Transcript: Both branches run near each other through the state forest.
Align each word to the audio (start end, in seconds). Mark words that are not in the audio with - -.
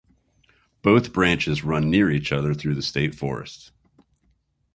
Both 0.81 1.13
branches 1.13 1.63
run 1.63 1.91
near 1.91 2.09
each 2.09 2.31
other 2.31 2.55
through 2.55 2.73
the 2.73 2.81
state 2.81 3.13
forest. 3.13 3.71